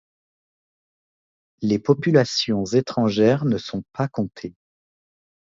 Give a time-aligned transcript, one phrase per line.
[1.61, 4.55] Les populations étrangères ne sont pas comptées.